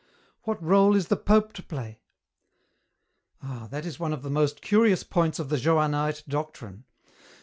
"What 0.45 0.59
rôle 0.63 0.95
is 0.95 1.09
the 1.09 1.15
Pope 1.15 1.53
to 1.53 1.61
play?" 1.61 1.99
"Ah, 3.43 3.67
that 3.69 3.85
is 3.85 3.99
one 3.99 4.13
of 4.13 4.23
the 4.23 4.31
most 4.31 4.63
curious 4.63 5.03
points 5.03 5.37
of 5.37 5.49
the 5.49 5.57
Johannite 5.57 6.23
doctrine. 6.27 6.85